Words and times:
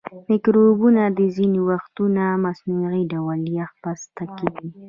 مکروبونه 0.29 1.01
ځینې 1.35 1.59
وختونه 1.69 2.23
مصنوعي 2.45 3.03
ډول 3.13 3.41
یخ 3.57 3.71
بسته 3.83 4.23
کیږي. 4.37 4.67